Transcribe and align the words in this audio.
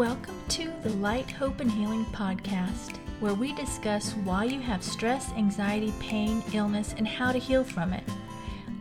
Welcome 0.00 0.42
to 0.48 0.72
the 0.82 0.94
Light, 0.94 1.30
Hope, 1.30 1.60
and 1.60 1.70
Healing 1.70 2.06
podcast, 2.06 2.96
where 3.20 3.34
we 3.34 3.52
discuss 3.52 4.14
why 4.24 4.44
you 4.44 4.58
have 4.58 4.82
stress, 4.82 5.30
anxiety, 5.32 5.92
pain, 6.00 6.42
illness, 6.54 6.94
and 6.96 7.06
how 7.06 7.32
to 7.32 7.38
heal 7.38 7.62
from 7.62 7.92
it. 7.92 8.02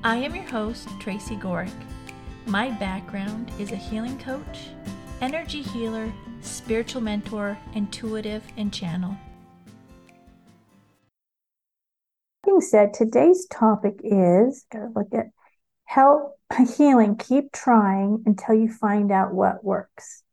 I 0.01 0.15
am 0.15 0.33
your 0.33 0.45
host, 0.45 0.87
Tracy 1.01 1.35
Gohrick. 1.35 1.73
My 2.45 2.69
background 2.69 3.51
is 3.59 3.73
a 3.73 3.75
healing 3.75 4.17
coach, 4.17 4.69
energy 5.19 5.61
healer, 5.61 6.09
spiritual 6.39 7.01
mentor, 7.01 7.57
intuitive, 7.73 8.45
and 8.55 8.71
channel. 8.71 9.17
Being 12.45 12.61
said, 12.61 12.93
today's 12.93 13.45
topic 13.47 13.99
is 14.05 14.63
gotta 14.71 14.89
look 14.95 15.13
at 15.13 15.31
help 15.83 16.39
healing. 16.77 17.17
Keep 17.17 17.51
trying 17.51 18.23
until 18.25 18.55
you 18.55 18.71
find 18.71 19.11
out 19.11 19.33
what 19.33 19.65
works. 19.65 20.23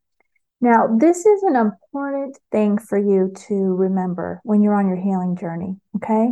Now, 0.67 0.89
this 0.99 1.25
is 1.25 1.45
an 1.45 1.55
important 1.55 2.41
thing 2.51 2.77
for 2.77 2.99
you 2.99 3.33
to 3.47 3.55
remember 3.55 4.41
when 4.43 4.63
you're 4.63 4.75
on 4.75 4.89
your 4.89 4.97
healing 4.97 5.37
journey, 5.37 5.77
okay? 5.95 6.29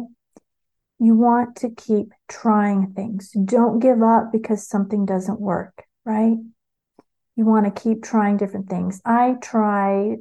You 0.99 1.15
want 1.15 1.55
to 1.59 1.71
keep 1.71 2.09
trying 2.29 2.95
things. 2.95 3.31
Don't 3.45 3.79
give 3.79 4.03
up 4.03 4.33
because 4.33 4.67
something 4.67 5.07
doesn't 5.07 5.41
work, 5.41 5.85
right? 6.05 6.37
You 7.37 7.45
want 7.45 7.67
to 7.67 7.81
keep 7.81 8.03
trying 8.03 8.37
different 8.37 8.69
things. 8.69 9.01
I 9.05 9.37
try 9.41 10.17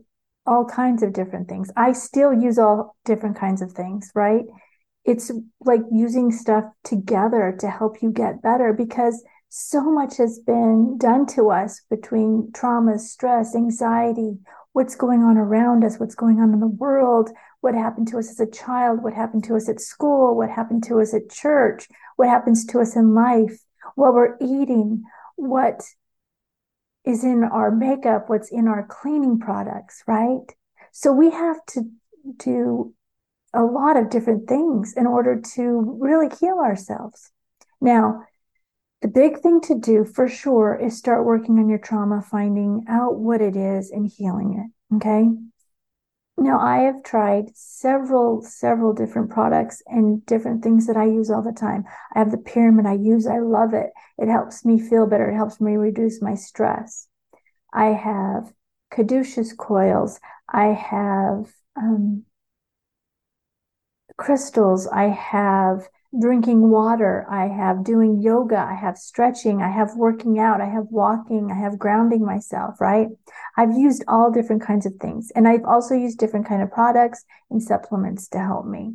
all 0.45 0.66
kinds 0.66 1.02
of 1.02 1.13
different 1.13 1.49
things. 1.49 1.71
I 1.76 1.93
still 1.93 2.32
use 2.32 2.59
all 2.59 2.95
different 3.05 3.40
kinds 3.40 3.63
of 3.63 3.71
things, 3.71 4.12
right? 4.13 4.43
It's 5.05 5.32
like 5.59 5.82
using 5.91 6.32
stuff 6.32 6.66
together 6.84 7.57
to 7.62 7.68
help 7.68 8.04
you 8.04 8.12
get 8.12 8.43
better 8.43 8.73
because 8.73 9.23
so 9.55 9.84
much 9.84 10.18
has 10.18 10.40
been 10.40 10.98
done 10.98 11.27
to 11.27 11.51
us 11.51 11.79
between 11.87 12.51
trauma, 12.55 12.98
stress, 12.98 13.55
anxiety, 13.55 14.40
what's 14.71 14.95
going 14.95 15.21
on 15.21 15.37
around 15.37 15.84
us, 15.84 15.99
what's 15.99 16.15
going 16.15 16.40
on 16.40 16.54
in 16.54 16.60
the 16.60 16.65
world, 16.65 17.29
what 17.62 17.76
happened 17.76 18.07
to 18.07 18.18
us 18.18 18.32
as 18.32 18.40
a 18.40 18.49
child, 18.49 19.04
what 19.04 19.13
happened 19.13 19.43
to 19.43 19.55
us 19.55 19.70
at 19.70 19.79
school, 19.79 20.35
what 20.35 20.49
happened 20.49 20.84
to 20.85 20.99
us 20.99 21.13
at 21.13 21.29
church, 21.29 21.87
what 22.15 22.27
happens 22.27 22.65
to 22.65 22.79
us 22.79 22.95
in 22.95 23.13
life, 23.13 23.60
what 23.93 24.15
we're 24.15 24.37
eating, 24.41 25.04
what 25.35 25.84
is 27.05 27.23
in 27.23 27.43
our 27.43 27.70
makeup, 27.70 28.29
what's 28.29 28.51
in 28.51 28.67
our 28.67 28.88
cleaning 28.90 29.38
products, 29.38 30.04
right? 30.07 30.51
So 30.91 31.12
we 31.12 31.29
have 31.29 31.63
to 31.73 31.91
do 32.38 32.95
a 33.54 33.62
lot 33.62 33.98
of 33.98 34.10
different 34.10 34.48
things 34.48 34.95
in 34.98 35.05
order 35.05 35.40
to 35.54 35.98
really 36.01 36.35
heal 36.40 36.57
ourselves. 36.57 37.29
Now, 37.79 38.23
the 39.04 39.09
big 39.09 39.40
thing 39.41 39.59
to 39.59 39.77
do 39.77 40.05
for 40.05 40.29
sure 40.29 40.79
is 40.82 40.98
start 40.98 41.26
working 41.26 41.59
on 41.59 41.68
your 41.68 41.77
trauma, 41.77 42.21
finding 42.21 42.85
out 42.87 43.18
what 43.18 43.41
it 43.41 43.57
is 43.57 43.91
and 43.91 44.10
healing 44.10 44.71
it. 44.91 44.95
Okay. 44.95 45.27
Now, 46.37 46.57
I 46.57 46.84
have 46.84 47.04
tried 47.04 47.51
several, 47.54 48.41
several 48.41 48.93
different 48.93 49.29
products 49.29 49.84
and 49.87 50.26
different 50.26 50.63
things 50.63 50.87
that 50.87 50.95
I 50.95 51.04
use 51.04 51.29
all 51.29 51.41
the 51.41 51.51
time. 51.51 51.84
I 52.15 52.20
have 52.20 52.32
the 52.32 52.37
pyramid 52.37 52.85
I 52.85 52.93
use. 52.93 53.27
I 53.27 53.40
love 53.40 53.73
it. 53.73 53.91
It 54.18 54.29
helps 54.29 54.63
me 54.63 54.79
feel 54.79 55.05
better. 55.05 55.29
It 55.29 55.35
helps 55.35 55.60
me 55.60 55.76
reduce 55.76 56.21
my 56.21 56.35
stress. 56.35 57.10
I 57.73 57.88
have 57.88 58.54
caduceus 58.90 59.51
coils. 59.51 60.21
I 60.48 60.67
have 60.67 61.51
um, 61.76 62.23
crystals. 64.17 64.88
I 64.88 65.09
have 65.09 65.90
drinking 66.19 66.69
water, 66.69 67.25
I 67.30 67.47
have 67.47 67.84
doing 67.84 68.22
yoga, 68.22 68.58
I 68.58 68.75
have 68.75 68.97
stretching, 68.97 69.62
I 69.62 69.69
have 69.69 69.96
working 69.96 70.38
out, 70.38 70.62
I 70.62 70.69
have 70.69 70.86
walking, 70.90 71.52
I 71.52 71.56
have 71.56 71.80
grounding 71.80 72.24
myself, 72.25 72.80
right? 72.80 73.08
I've 73.57 73.75
used 73.75 74.03
all 74.07 74.31
different 74.31 74.62
kinds 74.62 74.85
of 74.85 74.94
things. 74.96 75.31
And 75.35 75.47
I've 75.47 75.66
also 75.66 75.96
used 75.96 76.19
different 76.19 76.47
kind 76.47 76.62
of 76.62 76.72
products 76.72 77.23
and 77.50 77.62
supplements 77.62 78.28
to 78.29 78.40
help 78.40 78.66
me. 78.66 78.94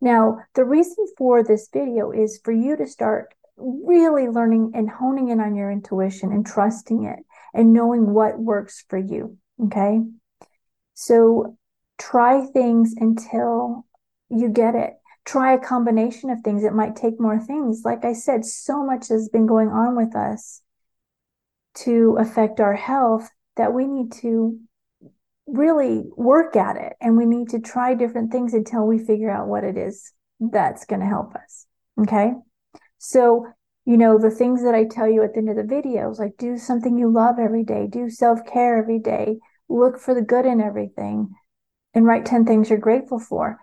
Now, 0.00 0.38
the 0.54 0.64
reason 0.64 1.06
for 1.18 1.42
this 1.42 1.68
video 1.72 2.10
is 2.12 2.40
for 2.44 2.52
you 2.52 2.76
to 2.76 2.86
start 2.86 3.34
really 3.56 4.28
learning 4.28 4.72
and 4.74 4.88
honing 4.88 5.28
in 5.28 5.40
on 5.40 5.54
your 5.54 5.70
intuition 5.70 6.32
and 6.32 6.46
trusting 6.46 7.04
it 7.04 7.18
and 7.52 7.72
knowing 7.72 8.14
what 8.14 8.38
works 8.38 8.84
for 8.88 8.98
you. 8.98 9.36
Okay. 9.64 10.00
So 10.94 11.58
try 11.98 12.46
things 12.46 12.94
until 12.96 13.84
you 14.30 14.48
get 14.48 14.74
it 14.74 14.94
try 15.24 15.54
a 15.54 15.58
combination 15.58 16.30
of 16.30 16.40
things. 16.40 16.64
It 16.64 16.72
might 16.72 16.96
take 16.96 17.20
more 17.20 17.38
things. 17.38 17.82
Like 17.84 18.04
I 18.04 18.12
said, 18.12 18.44
so 18.44 18.84
much 18.84 19.08
has 19.08 19.28
been 19.28 19.46
going 19.46 19.68
on 19.68 19.96
with 19.96 20.16
us 20.16 20.62
to 21.76 22.16
affect 22.18 22.60
our 22.60 22.74
health 22.74 23.30
that 23.56 23.72
we 23.72 23.86
need 23.86 24.12
to 24.12 24.58
really 25.46 26.04
work 26.16 26.56
at 26.56 26.76
it 26.76 26.94
and 27.00 27.16
we 27.16 27.26
need 27.26 27.48
to 27.50 27.60
try 27.60 27.94
different 27.94 28.30
things 28.30 28.54
until 28.54 28.86
we 28.86 28.98
figure 28.98 29.30
out 29.30 29.48
what 29.48 29.64
it 29.64 29.76
is 29.76 30.12
that's 30.40 30.84
going 30.84 31.00
to 31.00 31.06
help 31.06 31.34
us. 31.34 31.66
Okay. 32.00 32.32
So, 32.98 33.46
you 33.84 33.96
know, 33.96 34.18
the 34.18 34.30
things 34.30 34.62
that 34.62 34.74
I 34.74 34.84
tell 34.84 35.08
you 35.08 35.22
at 35.22 35.32
the 35.32 35.38
end 35.38 35.50
of 35.50 35.56
the 35.56 35.62
videos, 35.62 36.18
like 36.18 36.36
do 36.38 36.56
something 36.56 36.98
you 36.98 37.12
love 37.12 37.38
every 37.38 37.64
day, 37.64 37.88
do 37.90 38.08
self 38.08 38.44
care 38.46 38.78
every 38.78 38.98
day, 38.98 39.38
look 39.68 39.98
for 39.98 40.14
the 40.14 40.22
good 40.22 40.46
in 40.46 40.60
everything, 40.60 41.34
and 41.94 42.06
write 42.06 42.26
10 42.26 42.44
things 42.44 42.70
you're 42.70 42.78
grateful 42.78 43.18
for. 43.18 43.58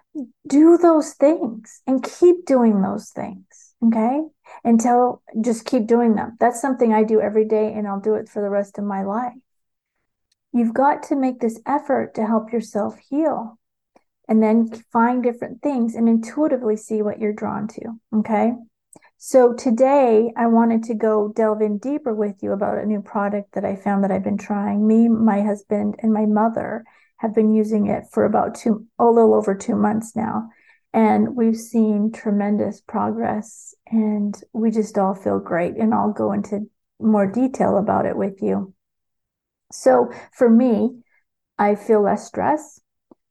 Do 0.47 0.77
those 0.77 1.13
things 1.13 1.81
and 1.87 2.03
keep 2.03 2.45
doing 2.45 2.81
those 2.81 3.09
things. 3.09 3.73
Okay. 3.85 4.21
Until 4.63 5.21
just 5.39 5.65
keep 5.65 5.87
doing 5.87 6.15
them. 6.15 6.35
That's 6.39 6.61
something 6.61 6.93
I 6.93 7.03
do 7.03 7.21
every 7.21 7.45
day 7.45 7.73
and 7.73 7.87
I'll 7.87 7.99
do 7.99 8.15
it 8.15 8.27
for 8.27 8.41
the 8.41 8.49
rest 8.49 8.77
of 8.77 8.83
my 8.83 9.03
life. 9.03 9.33
You've 10.51 10.73
got 10.73 11.03
to 11.03 11.15
make 11.15 11.39
this 11.39 11.61
effort 11.65 12.15
to 12.15 12.25
help 12.25 12.51
yourself 12.51 12.95
heal 13.09 13.59
and 14.27 14.41
then 14.41 14.67
find 14.91 15.21
different 15.21 15.61
things 15.61 15.95
and 15.95 16.09
intuitively 16.09 16.75
see 16.75 17.01
what 17.01 17.19
you're 17.19 17.33
drawn 17.33 17.67
to. 17.67 17.99
Okay. 18.15 18.53
So 19.17 19.53
today 19.53 20.31
I 20.35 20.47
wanted 20.47 20.83
to 20.83 20.93
go 20.93 21.31
delve 21.35 21.61
in 21.61 21.77
deeper 21.77 22.13
with 22.13 22.41
you 22.41 22.51
about 22.51 22.77
a 22.77 22.85
new 22.85 23.01
product 23.01 23.53
that 23.53 23.65
I 23.65 23.75
found 23.75 24.03
that 24.03 24.11
I've 24.11 24.23
been 24.23 24.37
trying. 24.37 24.87
Me, 24.87 25.07
my 25.07 25.41
husband, 25.41 25.95
and 25.99 26.13
my 26.13 26.25
mother 26.25 26.83
have 27.17 27.33
been 27.33 27.53
using 27.53 27.87
it 27.87 28.05
for 28.11 28.25
about 28.25 28.55
two, 28.55 28.85
a 28.99 29.05
little 29.05 29.33
over 29.33 29.55
two 29.55 29.75
months 29.75 30.15
now. 30.15 30.49
And 30.93 31.35
we've 31.35 31.57
seen 31.57 32.11
tremendous 32.11 32.81
progress 32.81 33.75
and 33.87 34.35
we 34.53 34.71
just 34.71 34.97
all 34.97 35.13
feel 35.13 35.39
great. 35.39 35.75
And 35.75 35.93
I'll 35.93 36.13
go 36.13 36.31
into 36.31 36.69
more 36.99 37.27
detail 37.27 37.77
about 37.77 38.05
it 38.05 38.15
with 38.17 38.41
you. 38.41 38.73
So 39.71 40.11
for 40.31 40.49
me, 40.49 41.01
I 41.57 41.75
feel 41.75 42.01
less 42.01 42.27
stress. 42.27 42.79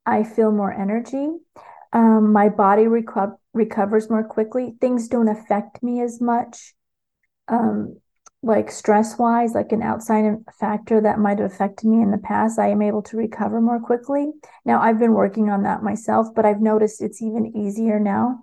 I 0.05 0.23
feel 0.23 0.51
more 0.51 0.71
energy. 0.71 1.29
Um, 1.93 2.31
my 2.31 2.49
body 2.49 2.83
reco- 2.83 3.37
recovers 3.53 4.09
more 4.09 4.23
quickly. 4.23 4.75
Things 4.79 5.07
don't 5.07 5.29
affect 5.29 5.81
me 5.81 6.01
as 6.01 6.21
much. 6.21 6.73
Um, 7.47 7.97
like 8.43 8.71
stress 8.71 9.17
wise, 9.17 9.53
like 9.53 9.71
an 9.71 9.81
outside 9.81 10.23
factor 10.59 11.01
that 11.01 11.19
might 11.19 11.39
have 11.39 11.51
affected 11.51 11.87
me 11.87 12.01
in 12.01 12.11
the 12.11 12.17
past, 12.17 12.59
I 12.59 12.69
am 12.69 12.81
able 12.81 13.01
to 13.03 13.17
recover 13.17 13.59
more 13.59 13.79
quickly. 13.79 14.31
Now, 14.63 14.81
I've 14.81 14.99
been 14.99 15.13
working 15.13 15.49
on 15.49 15.63
that 15.63 15.83
myself, 15.83 16.27
but 16.35 16.45
I've 16.45 16.61
noticed 16.61 17.01
it's 17.01 17.21
even 17.21 17.57
easier 17.57 17.99
now. 17.99 18.39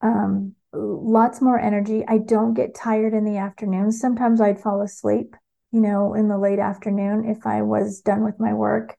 Um, 0.00 0.54
lots 0.72 1.40
more 1.40 1.58
energy. 1.58 2.04
I 2.06 2.18
don't 2.18 2.54
get 2.54 2.74
tired 2.74 3.12
in 3.12 3.24
the 3.24 3.38
afternoon. 3.38 3.90
Sometimes 3.92 4.40
I'd 4.40 4.60
fall 4.60 4.82
asleep, 4.82 5.34
you 5.72 5.80
know, 5.80 6.14
in 6.14 6.28
the 6.28 6.38
late 6.38 6.60
afternoon 6.60 7.28
if 7.28 7.46
I 7.46 7.62
was 7.62 8.00
done 8.00 8.24
with 8.24 8.38
my 8.38 8.54
work 8.54 8.94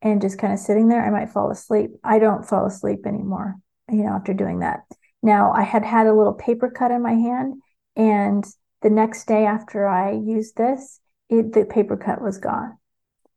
and 0.00 0.20
just 0.20 0.38
kind 0.38 0.52
of 0.52 0.58
sitting 0.58 0.88
there, 0.88 1.04
I 1.04 1.10
might 1.10 1.30
fall 1.30 1.50
asleep. 1.50 1.92
I 2.02 2.18
don't 2.18 2.46
fall 2.46 2.66
asleep 2.66 3.06
anymore, 3.06 3.56
you 3.90 4.04
know, 4.04 4.12
after 4.12 4.34
doing 4.34 4.60
that. 4.60 4.80
Now, 5.22 5.52
I 5.52 5.62
had 5.62 5.84
had 5.84 6.06
a 6.06 6.14
little 6.14 6.34
paper 6.34 6.70
cut 6.70 6.90
in 6.90 7.02
my 7.02 7.14
hand 7.14 7.54
and 7.96 8.44
the 8.84 8.90
next 8.90 9.26
day 9.26 9.46
after 9.46 9.88
I 9.88 10.12
used 10.12 10.58
this, 10.58 11.00
it, 11.30 11.54
the 11.54 11.64
paper 11.64 11.96
cut 11.96 12.20
was 12.20 12.36
gone. 12.36 12.76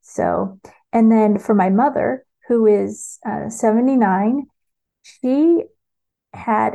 So, 0.02 0.60
and 0.92 1.10
then 1.10 1.40
for 1.40 1.56
my 1.56 1.70
mother, 1.70 2.26
who 2.50 2.66
is 2.68 3.18
uh, 3.26 3.50
79, 3.50 4.48
she 5.04 5.64
had 6.34 6.74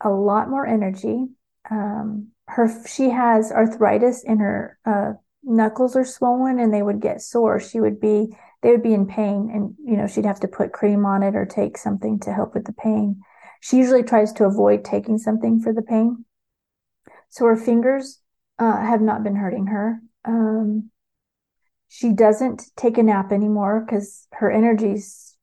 a 0.00 0.08
lot 0.08 0.48
more 0.48 0.66
energy. 0.66 1.26
Um, 1.70 2.28
her 2.48 2.70
she 2.86 3.10
has 3.10 3.52
arthritis 3.52 4.24
in 4.24 4.38
her 4.38 4.78
uh, 4.86 5.12
knuckles 5.42 5.94
are 5.94 6.04
swollen 6.04 6.58
and 6.58 6.72
they 6.72 6.82
would 6.82 7.00
get 7.00 7.20
sore. 7.20 7.60
She 7.60 7.78
would 7.78 8.00
be 8.00 8.34
they 8.62 8.70
would 8.70 8.82
be 8.82 8.94
in 8.94 9.06
pain, 9.06 9.50
and 9.52 9.74
you 9.84 9.98
know 9.98 10.06
she'd 10.06 10.24
have 10.24 10.40
to 10.40 10.48
put 10.48 10.72
cream 10.72 11.04
on 11.04 11.22
it 11.22 11.36
or 11.36 11.44
take 11.44 11.76
something 11.76 12.18
to 12.20 12.32
help 12.32 12.54
with 12.54 12.64
the 12.64 12.72
pain. 12.72 13.20
She 13.60 13.76
usually 13.76 14.02
tries 14.02 14.32
to 14.34 14.44
avoid 14.44 14.82
taking 14.82 15.18
something 15.18 15.60
for 15.60 15.74
the 15.74 15.82
pain. 15.82 16.24
So 17.34 17.46
her 17.46 17.56
fingers 17.56 18.20
uh, 18.60 18.80
have 18.80 19.00
not 19.00 19.24
been 19.24 19.34
hurting 19.34 19.66
her. 19.66 20.00
Um, 20.24 20.92
she 21.88 22.12
doesn't 22.12 22.62
take 22.76 22.96
a 22.96 23.02
nap 23.02 23.32
anymore 23.32 23.84
because 23.84 24.28
her 24.34 24.52
energy's 24.52 25.36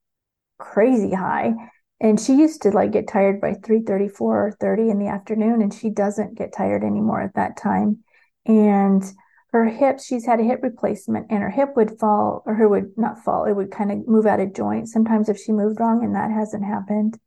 crazy 0.57 1.13
high. 1.13 1.53
And 1.99 2.17
she 2.17 2.35
used 2.35 2.61
to 2.61 2.69
like 2.71 2.93
get 2.93 3.09
tired 3.09 3.41
by 3.41 3.55
3 3.55 3.81
34 3.81 4.47
or 4.47 4.51
30 4.53 4.89
in 4.89 4.99
the 4.99 5.07
afternoon, 5.07 5.61
and 5.61 5.73
she 5.73 5.89
doesn't 5.89 6.37
get 6.37 6.53
tired 6.53 6.85
anymore 6.85 7.21
at 7.21 7.35
that 7.35 7.57
time. 7.57 8.05
And 8.45 9.03
her 9.51 9.65
hips, 9.65 10.05
she's 10.05 10.25
had 10.25 10.39
a 10.39 10.43
hip 10.43 10.61
replacement 10.63 11.27
and 11.29 11.43
her 11.43 11.49
hip 11.49 11.75
would 11.75 11.99
fall 11.99 12.41
or 12.45 12.53
her 12.55 12.69
would 12.69 12.97
not 12.97 13.19
fall, 13.19 13.43
it 13.43 13.53
would 13.53 13.69
kind 13.69 13.91
of 13.91 14.07
move 14.07 14.25
out 14.25 14.39
of 14.39 14.55
joint 14.55 14.87
sometimes 14.87 15.27
if 15.27 15.37
she 15.37 15.51
moved 15.51 15.81
wrong, 15.81 16.05
and 16.05 16.15
that 16.15 16.31
hasn't 16.31 16.63
happened. 16.63 17.19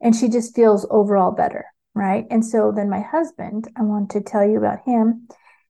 And 0.00 0.16
she 0.16 0.28
just 0.28 0.56
feels 0.56 0.84
overall 0.90 1.30
better, 1.30 1.66
right? 1.94 2.26
And 2.30 2.44
so 2.44 2.72
then 2.74 2.88
my 2.88 3.00
husband, 3.00 3.68
I 3.76 3.82
want 3.82 4.10
to 4.10 4.20
tell 4.20 4.46
you 4.46 4.58
about 4.58 4.80
him. 4.84 5.28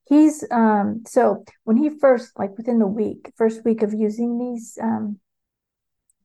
He's 0.08 0.44
um 0.50 1.02
so 1.06 1.44
when 1.64 1.76
he 1.76 1.88
first 1.88 2.32
like 2.38 2.56
within 2.56 2.78
the 2.78 2.87
week, 2.87 3.32
first 3.37 3.64
week 3.64 3.82
of 3.82 3.94
using 3.94 4.38
these 4.38 4.76
um 4.82 5.19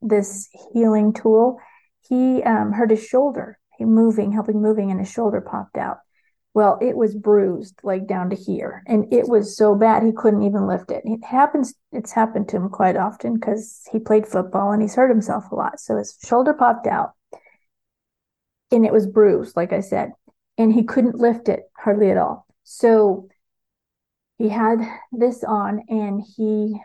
this 0.02 0.50
healing 0.74 1.14
tool, 1.14 1.60
he 2.08 2.42
um 2.44 2.72
hurt 2.72 2.90
his 2.90 3.06
shoulder. 3.06 3.60
He 3.78 3.86
moving, 3.86 4.32
helping 4.32 4.62
moving, 4.62 4.90
and 4.92 5.00
his 5.00 5.12
shoulder 5.12 5.42
popped 5.42 5.78
out. 5.78 5.98
Well, 6.54 6.80
it 6.82 6.96
was 6.96 7.14
bruised 7.14 7.76
like 7.84 8.08
down 8.08 8.30
to 8.30 8.36
here, 8.36 8.82
and 8.88 9.14
it 9.14 9.28
was 9.28 9.58
so 9.58 9.76
bad 9.76 10.04
he 10.04 10.14
couldn't 10.14 10.44
even 10.44 10.68
lift 10.68 10.90
it. 10.90 11.04
It 11.06 11.24
happens. 11.24 11.74
It's 11.92 12.14
happened 12.14 12.48
to 12.50 12.58
him 12.58 12.70
quite 12.70 12.96
often 12.96 13.36
because 13.36 13.82
he 13.92 14.00
played 14.00 14.26
football 14.26 14.72
and 14.72 14.82
he's 14.82 14.96
hurt 14.96 15.10
himself 15.10 15.52
a 15.52 15.56
lot. 15.56 15.80
So 15.80 15.98
his 15.98 16.18
shoulder 16.26 16.54
popped 16.54 16.88
out, 16.88 17.12
and 18.72 18.86
it 18.86 18.94
was 18.94 19.08
bruised, 19.08 19.56
like 19.56 19.74
I 19.74 19.82
said, 19.82 20.12
and 20.58 20.74
he 20.74 20.84
couldn't 20.84 21.16
lift 21.16 21.50
it 21.50 21.64
hardly 21.76 22.12
at 22.12 22.18
all. 22.18 22.46
So 22.64 23.30
he 24.38 24.50
had 24.50 24.80
this 25.12 25.44
on, 25.44 25.84
and 25.90 26.24
he 26.36 26.80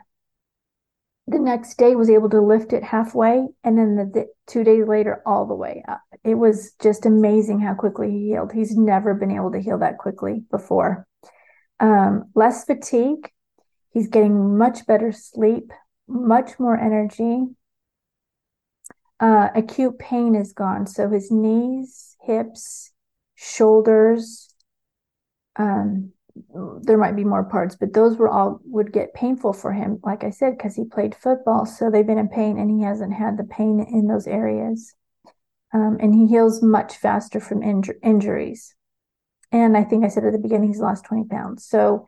the 1.27 1.39
next 1.39 1.77
day 1.79 1.95
was 1.95 2.11
able 2.11 2.29
to 2.29 2.41
lift 2.41 2.73
it 2.73 2.83
halfway 2.83 3.47
and 3.63 3.79
then 3.79 3.95
the, 3.95 4.05
the, 4.05 4.27
two 4.49 4.65
days 4.65 4.89
later 4.89 5.23
all 5.25 5.47
the 5.47 5.55
way 5.55 5.85
up. 5.87 6.01
It 6.25 6.35
was 6.35 6.73
just 6.83 7.07
amazing 7.07 7.61
how 7.61 7.75
quickly 7.75 8.11
he 8.11 8.31
healed. 8.31 8.51
He's 8.51 8.77
never 8.77 9.15
been 9.15 9.31
able 9.31 9.53
to 9.53 9.61
heal 9.61 9.79
that 9.79 9.99
quickly 9.99 10.43
before. 10.51 11.07
Um, 11.79 12.25
less 12.35 12.65
fatigue. 12.65 13.31
He's 13.93 14.09
getting 14.09 14.59
much 14.59 14.85
better 14.89 15.13
sleep 15.13 15.71
much 16.11 16.59
more 16.59 16.77
energy 16.77 17.47
uh, 19.21 19.49
acute 19.55 19.99
pain 19.99 20.35
is 20.35 20.53
gone 20.53 20.87
so 20.87 21.09
his 21.09 21.31
knees 21.31 22.17
hips 22.23 22.93
shoulders 23.35 24.51
um, 25.57 26.13
there 26.83 26.99
might 26.99 27.17
be 27.17 27.25
more 27.25 27.45
parts, 27.45 27.77
but 27.77 27.93
those 27.93 28.17
were 28.17 28.29
all 28.29 28.61
would 28.65 28.93
get 28.93 29.15
painful 29.15 29.53
for 29.53 29.73
him, 29.73 29.99
like 30.05 30.25
I 30.25 30.31
said, 30.31 30.57
because 30.57 30.75
he 30.75 30.85
played 30.85 31.15
football. 31.15 31.67
So 31.67 31.91
they've 31.91 32.07
been 32.07 32.19
in 32.19 32.29
pain 32.29 32.59
and 32.59 32.71
he 32.71 32.85
hasn't 32.85 33.13
had 33.13 33.37
the 33.37 33.45
pain 33.45 33.81
in 33.81 34.07
those 34.07 34.27
areas. 34.27 34.95
Um, 35.73 35.99
and 36.01 36.15
he 36.15 36.27
heals 36.27 36.63
much 36.63 36.97
faster 36.97 37.41
from 37.41 37.61
inju- 37.61 37.99
injuries. 38.03 38.75
And 39.53 39.77
I 39.77 39.85
think 39.85 40.05
I 40.05 40.09
said 40.09 40.25
at 40.25 40.33
the 40.33 40.39
beginning, 40.39 40.69
he's 40.69 40.81
lost 40.81 41.05
20 41.05 41.25
pounds. 41.25 41.65
So 41.65 42.07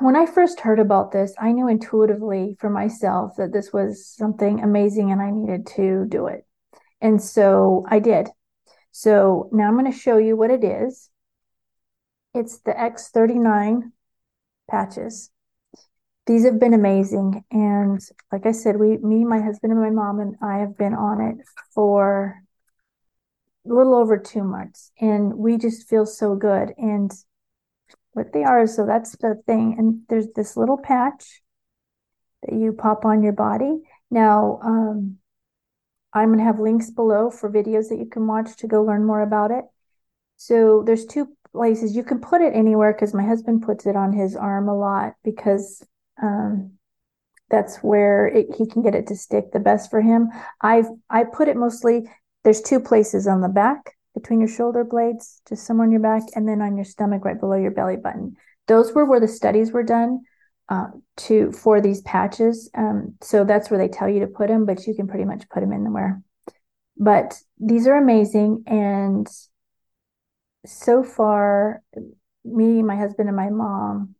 when 0.00 0.16
I 0.16 0.26
first 0.26 0.60
heard 0.60 0.80
about 0.80 1.12
this, 1.12 1.34
I 1.38 1.52
knew 1.52 1.68
intuitively 1.68 2.56
for 2.58 2.70
myself 2.70 3.36
that 3.36 3.52
this 3.52 3.72
was 3.72 4.06
something 4.06 4.62
amazing 4.62 5.12
and 5.12 5.20
I 5.20 5.30
needed 5.30 5.66
to 5.76 6.06
do 6.08 6.26
it. 6.26 6.46
And 7.00 7.22
so 7.22 7.84
I 7.88 7.98
did. 7.98 8.28
So 8.92 9.48
now 9.52 9.68
I'm 9.68 9.78
going 9.78 9.90
to 9.90 9.98
show 9.98 10.18
you 10.18 10.36
what 10.36 10.50
it 10.50 10.64
is 10.64 11.10
it's 12.34 12.58
the 12.58 12.72
X39 12.72 13.92
patches. 14.68 15.30
These 16.26 16.44
have 16.44 16.58
been 16.58 16.74
amazing. 16.74 17.44
And 17.50 18.00
like 18.32 18.44
I 18.44 18.52
said, 18.52 18.76
we, 18.76 18.96
me, 18.98 19.24
my 19.24 19.40
husband, 19.40 19.72
and 19.72 19.80
my 19.80 19.90
mom, 19.90 20.18
and 20.18 20.34
I 20.42 20.58
have 20.58 20.76
been 20.76 20.94
on 20.94 21.20
it 21.20 21.36
for 21.74 22.42
a 23.64 23.72
little 23.72 23.94
over 23.94 24.18
two 24.18 24.42
months. 24.42 24.90
And 25.00 25.34
we 25.34 25.58
just 25.58 25.88
feel 25.88 26.06
so 26.06 26.34
good. 26.34 26.72
And 26.76 27.12
what 28.14 28.32
they 28.32 28.44
are, 28.44 28.66
so 28.66 28.86
that's 28.86 29.16
the 29.18 29.40
thing. 29.46 29.76
And 29.78 30.02
there's 30.08 30.28
this 30.34 30.56
little 30.56 30.78
patch 30.78 31.42
that 32.42 32.54
you 32.54 32.72
pop 32.72 33.04
on 33.04 33.22
your 33.22 33.32
body. 33.32 33.82
Now, 34.10 34.60
um, 34.62 35.18
I'm 36.12 36.28
going 36.28 36.38
to 36.38 36.44
have 36.44 36.60
links 36.60 36.90
below 36.90 37.30
for 37.30 37.50
videos 37.50 37.88
that 37.88 37.98
you 37.98 38.06
can 38.06 38.26
watch 38.26 38.56
to 38.58 38.68
go 38.68 38.82
learn 38.82 39.04
more 39.04 39.20
about 39.20 39.50
it. 39.50 39.64
So 40.36 40.82
there's 40.86 41.06
two 41.06 41.28
places. 41.52 41.96
You 41.96 42.04
can 42.04 42.20
put 42.20 42.40
it 42.40 42.54
anywhere 42.54 42.92
because 42.92 43.14
my 43.14 43.24
husband 43.24 43.62
puts 43.62 43.86
it 43.86 43.96
on 43.96 44.12
his 44.12 44.36
arm 44.36 44.68
a 44.68 44.76
lot 44.76 45.14
because 45.24 45.84
um, 46.22 46.72
that's 47.50 47.78
where 47.78 48.26
it, 48.26 48.46
he 48.56 48.66
can 48.66 48.82
get 48.82 48.94
it 48.94 49.08
to 49.08 49.16
stick 49.16 49.52
the 49.52 49.60
best 49.60 49.90
for 49.90 50.00
him. 50.00 50.28
I've 50.60 50.88
I 51.10 51.24
put 51.24 51.48
it 51.48 51.56
mostly. 51.56 52.04
There's 52.44 52.60
two 52.60 52.80
places 52.80 53.26
on 53.26 53.40
the 53.40 53.48
back 53.48 53.96
between 54.14 54.40
your 54.40 54.48
shoulder 54.48 54.84
blades, 54.84 55.42
just 55.48 55.66
somewhere 55.66 55.86
on 55.86 55.92
your 55.92 56.00
back, 56.00 56.22
and 56.34 56.48
then 56.48 56.62
on 56.62 56.76
your 56.76 56.84
stomach 56.84 57.24
right 57.24 57.38
below 57.38 57.56
your 57.56 57.70
belly 57.70 57.96
button. 57.96 58.36
Those 58.66 58.92
were 58.94 59.04
where 59.04 59.20
the 59.20 59.28
studies 59.28 59.72
were 59.72 59.82
done 59.82 60.20
uh, 60.68 60.86
to 61.16 61.52
for 61.52 61.80
these 61.80 62.00
patches. 62.02 62.70
Um, 62.74 63.16
so 63.20 63.44
that's 63.44 63.70
where 63.70 63.78
they 63.78 63.88
tell 63.88 64.08
you 64.08 64.20
to 64.20 64.26
put 64.26 64.48
them, 64.48 64.64
but 64.64 64.86
you 64.86 64.94
can 64.94 65.08
pretty 65.08 65.24
much 65.24 65.48
put 65.48 65.60
them 65.60 65.72
anywhere. 65.72 66.22
But 66.96 67.34
these 67.58 67.86
are 67.86 67.96
amazing, 67.96 68.64
and 68.66 69.28
so 70.64 71.02
far, 71.02 71.82
me, 72.44 72.82
my 72.82 72.96
husband, 72.96 73.28
and 73.28 73.36
my 73.36 73.50
mom 73.50 74.14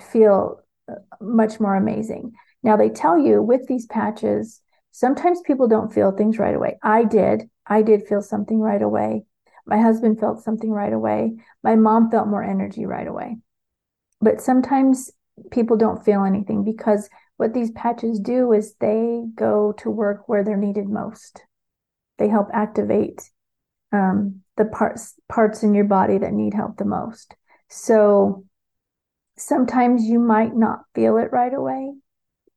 feel 0.00 0.60
uh, 0.88 0.94
much 1.20 1.60
more 1.60 1.74
amazing. 1.74 2.32
Now, 2.62 2.76
they 2.76 2.88
tell 2.88 3.18
you 3.18 3.42
with 3.42 3.66
these 3.66 3.86
patches, 3.86 4.60
sometimes 4.90 5.40
people 5.42 5.68
don't 5.68 5.92
feel 5.92 6.12
things 6.12 6.38
right 6.38 6.54
away. 6.54 6.78
I 6.82 7.04
did. 7.04 7.48
I 7.66 7.82
did 7.82 8.06
feel 8.06 8.22
something 8.22 8.58
right 8.58 8.82
away. 8.82 9.24
My 9.66 9.80
husband 9.80 10.18
felt 10.18 10.42
something 10.42 10.70
right 10.70 10.92
away. 10.92 11.36
My 11.62 11.76
mom 11.76 12.10
felt 12.10 12.28
more 12.28 12.42
energy 12.42 12.84
right 12.84 13.06
away. 13.06 13.36
But 14.20 14.40
sometimes 14.40 15.10
people 15.50 15.76
don't 15.76 16.04
feel 16.04 16.24
anything 16.24 16.64
because 16.64 17.08
what 17.36 17.54
these 17.54 17.70
patches 17.72 18.20
do 18.20 18.52
is 18.52 18.74
they 18.80 19.22
go 19.34 19.72
to 19.78 19.90
work 19.90 20.28
where 20.28 20.44
they're 20.44 20.56
needed 20.56 20.88
most. 20.88 21.42
They 22.18 22.28
help 22.28 22.48
activate 22.52 23.30
um, 23.92 24.42
the 24.56 24.64
parts 24.64 25.14
parts 25.28 25.62
in 25.62 25.74
your 25.74 25.84
body 25.84 26.18
that 26.18 26.32
need 26.32 26.54
help 26.54 26.76
the 26.76 26.84
most. 26.84 27.34
So 27.68 28.44
sometimes 29.36 30.04
you 30.04 30.18
might 30.18 30.54
not 30.54 30.80
feel 30.94 31.16
it 31.18 31.32
right 31.32 31.52
away, 31.52 31.94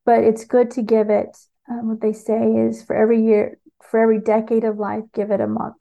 but 0.06 0.24
it's 0.24 0.46
good 0.46 0.72
to 0.72 0.81
give 0.81 1.10
it. 1.10 1.36
Um, 1.69 1.90
what 1.90 2.01
they 2.01 2.13
say 2.13 2.48
is 2.48 2.84
for 2.84 2.96
every 2.96 3.24
year, 3.24 3.58
for 3.90 4.00
every 4.00 4.20
decade 4.20 4.64
of 4.64 4.78
life, 4.78 5.04
give 5.14 5.32
it 5.32 5.42
a 5.42 5.48
month. 5.48 5.76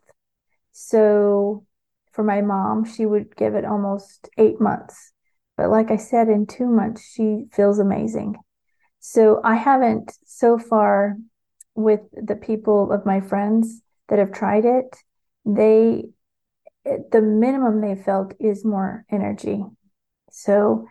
So 0.71 1.65
for 2.11 2.23
my 2.23 2.41
mom, 2.41 2.85
she 2.85 3.05
would 3.05 3.35
give 3.35 3.55
it 3.55 3.65
almost 3.65 4.29
eight 4.37 4.59
months. 4.59 5.11
But 5.57 5.69
like 5.69 5.91
I 5.91 5.97
said, 5.97 6.27
in 6.27 6.47
two 6.47 6.67
months, 6.67 7.09
she 7.13 7.45
feels 7.51 7.79
amazing. 7.79 8.35
So 8.99 9.41
I 9.43 9.55
haven't 9.55 10.11
so 10.25 10.57
far 10.57 11.17
with 11.75 12.01
the 12.13 12.35
people 12.35 12.91
of 12.91 13.05
my 13.05 13.21
friends 13.21 13.81
that 14.07 14.19
have 14.19 14.31
tried 14.31 14.65
it 14.65 14.95
they 15.45 16.03
the 16.83 17.21
minimum 17.21 17.81
they 17.81 17.95
felt 17.95 18.33
is 18.39 18.65
more 18.65 19.05
energy. 19.09 19.63
So 20.31 20.87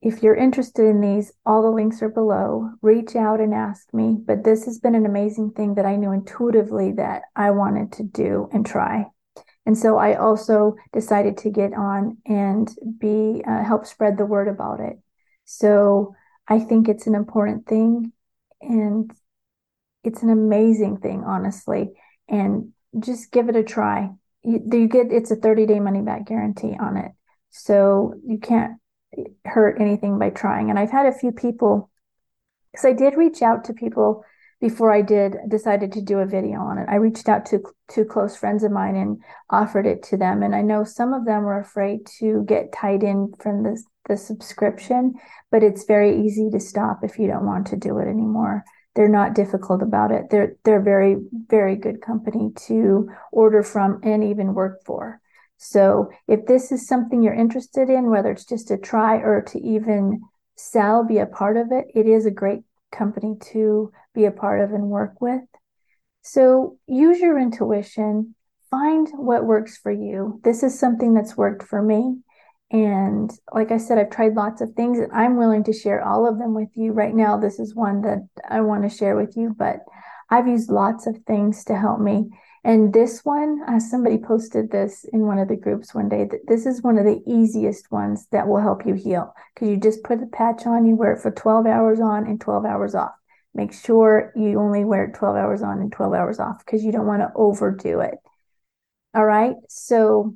if 0.00 0.22
you're 0.22 0.34
interested 0.34 0.86
in 0.86 1.00
these, 1.00 1.32
all 1.44 1.62
the 1.62 1.70
links 1.70 2.02
are 2.02 2.08
below. 2.08 2.70
Reach 2.82 3.16
out 3.16 3.40
and 3.40 3.52
ask 3.52 3.92
me. 3.92 4.16
But 4.24 4.44
this 4.44 4.64
has 4.66 4.78
been 4.78 4.94
an 4.94 5.06
amazing 5.06 5.52
thing 5.52 5.74
that 5.74 5.86
I 5.86 5.96
knew 5.96 6.12
intuitively 6.12 6.92
that 6.92 7.22
I 7.34 7.50
wanted 7.50 7.92
to 7.92 8.04
do 8.04 8.48
and 8.52 8.64
try. 8.64 9.06
And 9.66 9.76
so 9.76 9.98
I 9.98 10.14
also 10.14 10.76
decided 10.92 11.36
to 11.38 11.50
get 11.50 11.74
on 11.74 12.18
and 12.26 12.70
be 12.98 13.42
uh, 13.46 13.64
help 13.64 13.86
spread 13.86 14.16
the 14.16 14.24
word 14.24 14.48
about 14.48 14.80
it. 14.80 14.98
So 15.44 16.14
I 16.46 16.60
think 16.60 16.88
it's 16.88 17.06
an 17.06 17.14
important 17.14 17.66
thing 17.66 18.12
and 18.62 19.10
it's 20.04 20.22
an 20.22 20.30
amazing 20.30 20.98
thing, 20.98 21.24
honestly. 21.24 21.90
And 22.28 22.72
just 22.98 23.32
give 23.32 23.48
it 23.48 23.56
a 23.56 23.64
try. 23.64 24.10
You, 24.42 24.62
you 24.72 24.88
get 24.88 25.12
it's 25.12 25.32
a 25.32 25.36
30 25.36 25.66
day 25.66 25.80
money 25.80 26.02
back 26.02 26.26
guarantee 26.26 26.76
on 26.78 26.96
it. 26.96 27.12
So 27.50 28.14
you 28.24 28.38
can't 28.38 28.78
hurt 29.44 29.80
anything 29.80 30.18
by 30.18 30.30
trying. 30.30 30.70
And 30.70 30.78
I've 30.78 30.90
had 30.90 31.06
a 31.06 31.18
few 31.18 31.32
people 31.32 31.90
because 32.72 32.84
I 32.84 32.92
did 32.92 33.16
reach 33.16 33.42
out 33.42 33.64
to 33.64 33.72
people 33.72 34.24
before 34.60 34.92
I 34.92 35.02
did 35.02 35.36
decided 35.48 35.92
to 35.92 36.02
do 36.02 36.18
a 36.18 36.26
video 36.26 36.60
on 36.60 36.78
it. 36.78 36.86
I 36.88 36.96
reached 36.96 37.28
out 37.28 37.46
to 37.46 37.62
two 37.88 38.04
close 38.04 38.36
friends 38.36 38.64
of 38.64 38.72
mine 38.72 38.96
and 38.96 39.18
offered 39.50 39.86
it 39.86 40.02
to 40.04 40.16
them. 40.16 40.42
And 40.42 40.54
I 40.54 40.62
know 40.62 40.84
some 40.84 41.12
of 41.12 41.24
them 41.24 41.44
were 41.44 41.60
afraid 41.60 42.06
to 42.18 42.44
get 42.46 42.72
tied 42.72 43.02
in 43.02 43.32
from 43.40 43.62
the, 43.62 43.80
the 44.08 44.16
subscription, 44.16 45.14
but 45.50 45.62
it's 45.62 45.84
very 45.84 46.20
easy 46.20 46.50
to 46.50 46.60
stop 46.60 47.00
if 47.02 47.18
you 47.18 47.28
don't 47.28 47.46
want 47.46 47.68
to 47.68 47.76
do 47.76 47.98
it 47.98 48.08
anymore 48.08 48.64
they're 48.98 49.08
not 49.08 49.32
difficult 49.32 49.80
about 49.80 50.10
it. 50.10 50.24
They're 50.28 50.56
they're 50.64 50.82
very 50.82 51.18
very 51.46 51.76
good 51.76 52.02
company 52.02 52.50
to 52.66 53.08
order 53.30 53.62
from 53.62 54.00
and 54.02 54.24
even 54.24 54.54
work 54.54 54.84
for. 54.84 55.20
So 55.58 56.10
if 56.28 56.46
this 56.46 56.72
is 56.72 56.86
something 56.86 57.22
you're 57.22 57.34
interested 57.34 57.90
in, 57.90 58.10
whether 58.10 58.30
it's 58.30 58.44
just 58.44 58.68
to 58.68 58.78
try 58.78 59.16
or 59.16 59.42
to 59.48 59.60
even 59.60 60.22
sell, 60.56 61.04
be 61.04 61.18
a 61.18 61.26
part 61.26 61.56
of 61.56 61.72
it, 61.72 61.86
it 61.94 62.06
is 62.06 62.26
a 62.26 62.30
great 62.30 62.60
company 62.90 63.34
to 63.52 63.92
be 64.14 64.24
a 64.24 64.30
part 64.30 64.60
of 64.60 64.72
and 64.72 64.84
work 64.84 65.20
with. 65.20 65.42
So 66.22 66.78
use 66.86 67.20
your 67.20 67.38
intuition, 67.38 68.34
find 68.70 69.08
what 69.14 69.44
works 69.44 69.76
for 69.76 69.90
you. 69.92 70.40
This 70.44 70.62
is 70.62 70.78
something 70.78 71.12
that's 71.12 71.36
worked 71.36 71.64
for 71.64 71.82
me. 71.82 72.18
And 72.70 73.30
like 73.52 73.72
I 73.72 73.78
said, 73.78 73.98
I've 73.98 74.10
tried 74.10 74.34
lots 74.34 74.60
of 74.60 74.74
things 74.74 74.98
and 74.98 75.10
I'm 75.12 75.38
willing 75.38 75.64
to 75.64 75.72
share 75.72 76.04
all 76.04 76.28
of 76.28 76.38
them 76.38 76.54
with 76.54 76.68
you. 76.74 76.92
Right 76.92 77.14
now, 77.14 77.36
this 77.36 77.58
is 77.58 77.74
one 77.74 78.02
that 78.02 78.28
I 78.48 78.60
want 78.60 78.82
to 78.82 78.96
share 78.96 79.16
with 79.16 79.36
you, 79.36 79.54
but 79.58 79.80
I've 80.30 80.46
used 80.46 80.70
lots 80.70 81.06
of 81.06 81.16
things 81.26 81.64
to 81.64 81.76
help 81.76 81.98
me. 82.00 82.30
And 82.68 82.92
this 82.92 83.24
one, 83.24 83.62
uh, 83.66 83.80
somebody 83.80 84.18
posted 84.18 84.70
this 84.70 85.06
in 85.10 85.22
one 85.22 85.38
of 85.38 85.48
the 85.48 85.56
groups 85.56 85.94
one 85.94 86.10
day 86.10 86.26
that 86.26 86.46
this 86.46 86.66
is 86.66 86.82
one 86.82 86.98
of 86.98 87.06
the 87.06 87.22
easiest 87.26 87.90
ones 87.90 88.26
that 88.30 88.46
will 88.46 88.60
help 88.60 88.84
you 88.84 88.92
heal 88.92 89.32
because 89.54 89.70
you 89.70 89.78
just 89.78 90.02
put 90.02 90.22
a 90.22 90.26
patch 90.26 90.66
on, 90.66 90.84
you 90.84 90.94
wear 90.94 91.14
it 91.14 91.22
for 91.22 91.30
12 91.30 91.64
hours 91.64 91.98
on 91.98 92.26
and 92.26 92.38
12 92.38 92.66
hours 92.66 92.94
off. 92.94 93.14
Make 93.54 93.72
sure 93.72 94.34
you 94.36 94.60
only 94.60 94.84
wear 94.84 95.04
it 95.04 95.14
12 95.14 95.34
hours 95.34 95.62
on 95.62 95.78
and 95.78 95.90
12 95.90 96.12
hours 96.12 96.38
off 96.38 96.58
because 96.58 96.84
you 96.84 96.92
don't 96.92 97.06
want 97.06 97.22
to 97.22 97.32
overdo 97.34 98.00
it. 98.00 98.16
All 99.14 99.24
right. 99.24 99.56
So 99.70 100.34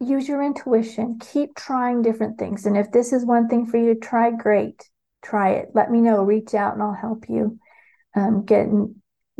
use 0.00 0.26
your 0.26 0.42
intuition, 0.42 1.18
keep 1.20 1.54
trying 1.54 2.00
different 2.00 2.38
things. 2.38 2.64
And 2.64 2.74
if 2.74 2.90
this 2.90 3.12
is 3.12 3.26
one 3.26 3.48
thing 3.48 3.66
for 3.66 3.76
you 3.76 3.92
to 3.92 4.00
try, 4.00 4.30
great. 4.30 4.88
Try 5.22 5.50
it. 5.50 5.72
Let 5.74 5.90
me 5.90 6.00
know. 6.00 6.22
Reach 6.22 6.54
out 6.54 6.72
and 6.72 6.82
I'll 6.82 6.94
help 6.94 7.28
you 7.28 7.58
um, 8.16 8.46
get 8.46 8.68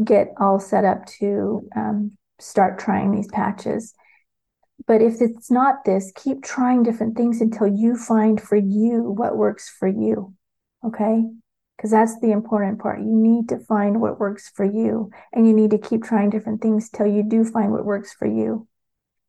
get 0.02 0.33
all 0.38 0.61
set 0.61 0.85
up 0.85 1.07
to 1.19 1.69
um, 1.76 2.12
start 2.38 2.78
trying 2.78 3.12
these 3.12 3.28
patches. 3.28 3.95
But 4.87 5.02
if 5.02 5.21
it's 5.21 5.50
not 5.50 5.85
this, 5.85 6.12
keep 6.14 6.43
trying 6.43 6.83
different 6.83 7.17
things 7.17 7.40
until 7.40 7.67
you 7.67 7.97
find 7.97 8.40
for 8.40 8.57
you 8.57 9.02
what 9.02 9.37
works 9.37 9.69
for 9.69 9.88
you. 9.88 10.35
Okay? 10.85 11.25
Because 11.76 11.90
that's 11.90 12.19
the 12.21 12.31
important 12.31 12.78
part. 12.78 13.00
You 13.00 13.14
need 13.14 13.49
to 13.50 13.59
find 13.59 14.00
what 14.00 14.19
works 14.19 14.50
for 14.55 14.64
you, 14.64 15.11
and 15.33 15.47
you 15.47 15.52
need 15.52 15.71
to 15.73 15.78
keep 15.78 16.02
trying 16.02 16.31
different 16.31 16.62
things 16.62 16.90
till 16.90 17.07
you 17.07 17.23
do 17.23 17.45
find 17.45 17.73
what 17.73 17.85
works 17.85 18.12
for 18.12 18.26
you. 18.26 18.67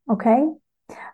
Okay? 0.10 0.48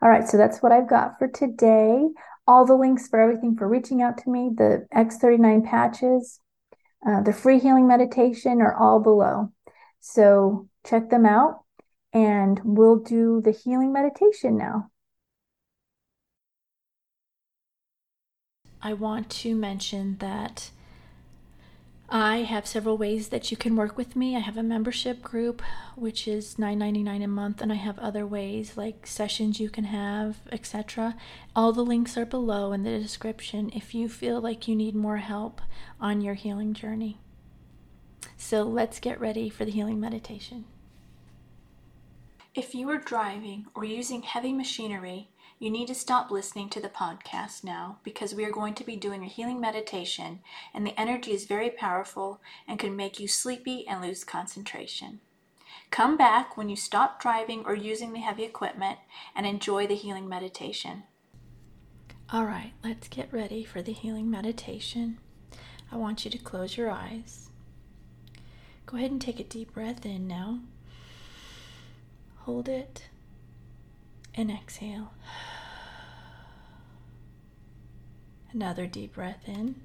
All 0.02 0.10
right, 0.10 0.28
so 0.28 0.38
that's 0.38 0.60
what 0.60 0.72
I've 0.72 0.88
got 0.88 1.18
for 1.20 1.28
today. 1.28 2.08
All 2.48 2.66
the 2.66 2.76
links 2.76 3.08
for 3.08 3.20
everything 3.20 3.58
for 3.58 3.68
reaching 3.68 4.02
out 4.02 4.18
to 4.20 4.30
me, 4.30 4.52
the 4.56 4.86
X39 4.96 5.66
patches, 5.66 6.40
uh, 7.06 7.22
the 7.22 7.34
free 7.34 7.60
healing 7.60 7.88
meditation 7.88 8.62
are 8.62 8.76
all 8.76 9.00
below. 9.00 9.52
So 10.00 10.70
check 10.86 11.10
them 11.10 11.26
out 11.26 11.64
and 12.14 12.62
we'll 12.64 12.98
do 12.98 13.42
the 13.42 13.52
healing 13.52 13.92
meditation 13.92 14.58
now. 14.58 14.92
I 18.82 18.94
want 18.94 19.32
to 19.32 19.56
mention 19.56 20.18
that 20.20 20.70
I 22.18 22.44
have 22.44 22.66
several 22.66 22.98
ways 22.98 23.28
that 23.28 23.52
you 23.52 23.58
can 23.58 23.76
work 23.76 23.98
with 23.98 24.16
me. 24.16 24.38
I 24.38 24.40
have 24.40 24.56
a 24.56 24.64
membership 24.64 25.22
group, 25.22 25.62
which 25.98 26.30
is 26.30 26.56
$9.99 26.56 27.26
a 27.26 27.28
month, 27.28 27.62
and 27.62 27.74
I 27.74 27.76
have 27.76 28.00
other 28.00 28.26
ways 28.26 28.78
like 28.78 29.06
sessions 29.06 29.60
you 29.60 29.70
can 29.70 29.84
have, 29.84 30.38
etc. 30.50 31.18
All 31.58 31.74
the 31.74 31.84
links 31.84 32.18
are 32.18 32.26
below 32.26 32.72
in 32.72 32.84
the 32.84 32.98
description 32.98 33.70
if 33.76 33.94
you 33.94 34.08
feel 34.08 34.40
like 34.40 34.66
you 34.66 34.78
need 34.78 34.96
more 34.96 35.18
help 35.18 35.60
on 36.00 36.22
your 36.22 36.36
healing 36.36 36.74
journey. 36.74 37.18
So 38.38 38.64
let's 38.64 39.02
get 39.02 39.20
ready 39.20 39.50
for 39.50 39.66
the 39.66 39.72
healing 39.72 40.00
meditation. 40.00 40.64
If 42.54 42.74
you 42.74 42.90
are 42.92 42.98
driving 42.98 43.66
or 43.76 43.84
using 43.84 44.22
heavy 44.22 44.54
machinery, 44.54 45.28
you 45.58 45.70
need 45.70 45.88
to 45.88 45.96
stop 45.96 46.32
listening 46.32 46.70
to 46.70 46.82
the 46.82 46.90
podcast 46.90 47.64
now 47.64 48.00
because 48.04 48.36
we 48.36 48.44
are 48.44 48.52
going 48.52 48.74
to 48.74 48.84
be 48.84 48.98
doing 48.98 49.24
a 49.24 49.28
healing 49.28 49.62
meditation, 49.62 50.42
and 50.74 50.86
the 50.86 51.00
energy 51.00 51.32
is 51.32 51.46
very 51.46 51.70
powerful 51.70 52.42
and 52.68 52.78
can 52.78 52.96
make 52.96 53.20
you 53.20 53.28
sleepy 53.28 53.88
and 53.88 54.02
lose 54.02 54.24
concentration. 54.26 55.22
Come 55.92 56.18
back 56.18 56.58
when 56.58 56.68
you 56.68 56.76
stop 56.76 57.22
driving 57.22 57.64
or 57.66 57.74
using 57.74 58.12
the 58.12 58.20
heavy 58.20 58.44
equipment 58.44 59.00
and 59.34 59.46
enjoy 59.46 59.88
the 59.88 59.96
healing 59.96 60.28
meditation. 60.28 61.04
All 62.34 62.46
right, 62.46 62.74
let's 62.84 63.08
get 63.08 63.32
ready 63.32 63.64
for 63.64 63.82
the 63.82 63.94
healing 63.94 64.30
meditation. 64.30 65.20
I 65.92 65.96
want 65.96 66.26
you 66.26 66.32
to 66.32 66.38
close 66.38 66.76
your 66.76 66.92
eyes. 66.92 67.50
Go 68.86 68.98
ahead 68.98 69.12
and 69.12 69.22
take 69.22 69.40
a 69.40 69.44
deep 69.44 69.74
breath 69.74 70.06
in 70.06 70.28
now. 70.28 70.60
Hold 72.40 72.68
it 72.68 73.08
and 74.36 74.52
exhale. 74.52 75.14
Another 78.52 78.86
deep 78.88 79.16
breath 79.16 79.48
in. 79.48 79.76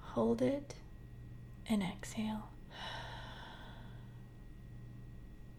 Hold 0.00 0.42
it 0.42 0.74
and 1.68 1.82
exhale. 1.82 2.50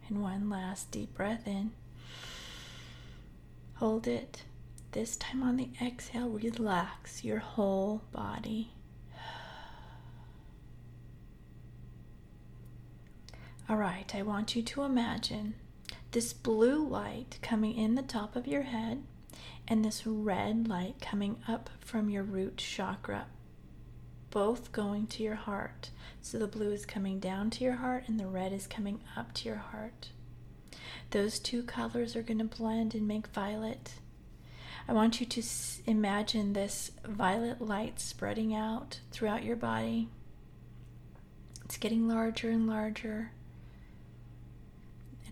And 0.07 0.23
one 0.23 0.49
last 0.49 0.89
deep 0.91 1.13
breath 1.13 1.47
in. 1.47 1.71
Hold 3.75 4.07
it. 4.07 4.43
This 4.91 5.15
time 5.17 5.43
on 5.43 5.57
the 5.57 5.69
exhale, 5.79 6.29
relax 6.29 7.23
your 7.23 7.37
whole 7.39 8.01
body. 8.11 8.71
All 13.69 13.77
right, 13.77 14.13
I 14.15 14.23
want 14.23 14.55
you 14.55 14.63
to 14.63 14.81
imagine 14.81 15.53
this 16.11 16.33
blue 16.33 16.87
light 16.87 17.37
coming 17.41 17.75
in 17.75 17.95
the 17.95 18.01
top 18.01 18.35
of 18.35 18.47
your 18.47 18.63
head 18.63 19.03
and 19.67 19.85
this 19.85 20.07
red 20.07 20.67
light 20.67 20.95
coming 20.99 21.37
up 21.47 21.69
from 21.79 22.09
your 22.09 22.23
root 22.23 22.57
chakra, 22.57 23.27
both 24.31 24.71
going 24.71 25.05
to 25.07 25.23
your 25.23 25.35
heart. 25.35 25.91
So 26.21 26.39
the 26.39 26.47
blue 26.47 26.71
is 26.71 26.85
coming 26.85 27.19
down 27.19 27.51
to 27.51 27.63
your 27.63 27.75
heart 27.75 28.05
and 28.07 28.19
the 28.19 28.27
red 28.27 28.51
is 28.51 28.65
coming 28.65 29.01
up 29.15 29.33
to 29.35 29.47
your 29.47 29.57
heart. 29.57 30.09
Those 31.11 31.39
two 31.39 31.63
colors 31.63 32.15
are 32.15 32.23
going 32.23 32.39
to 32.39 32.43
blend 32.43 32.95
and 32.95 33.07
make 33.07 33.27
violet. 33.27 33.93
I 34.87 34.93
want 34.93 35.19
you 35.19 35.27
to 35.27 35.43
imagine 35.85 36.53
this 36.53 36.91
violet 37.03 37.61
light 37.61 37.99
spreading 37.99 38.55
out 38.55 38.99
throughout 39.11 39.43
your 39.43 39.55
body. 39.55 40.09
It's 41.65 41.77
getting 41.77 42.07
larger 42.07 42.49
and 42.49 42.67
larger. 42.67 43.31